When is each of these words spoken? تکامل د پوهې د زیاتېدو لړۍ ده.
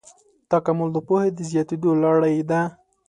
تکامل 0.51 0.89
د 0.93 0.97
پوهې 1.07 1.29
د 1.33 1.39
زیاتېدو 1.49 1.89
لړۍ 2.03 2.37
ده. 2.49 2.61